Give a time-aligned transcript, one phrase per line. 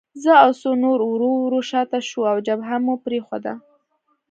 [0.23, 3.53] زه او څو نور ورو ورو شاته شوو او جبهه مو پرېښوده